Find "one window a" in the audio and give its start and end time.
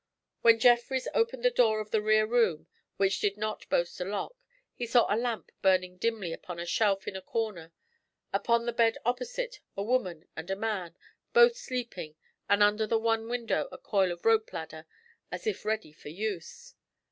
12.97-13.77